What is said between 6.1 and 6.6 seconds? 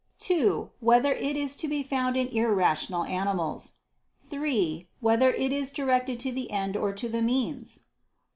to the